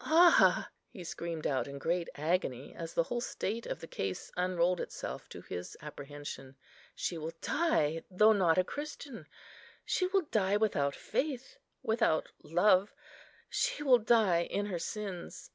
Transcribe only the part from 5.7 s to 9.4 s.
apprehension, "she will die though not a Christian;